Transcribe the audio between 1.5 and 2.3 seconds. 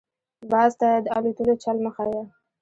چل مه ښیه.